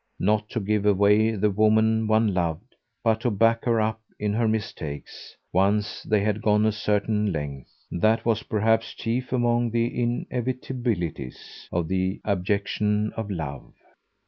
[0.19, 4.47] Not to give away the woman one loved, but to back her up in her
[4.47, 11.67] mistakes once they had gone a certain length that was perhaps chief among the inevitabilities
[11.71, 13.73] of the abjection of love.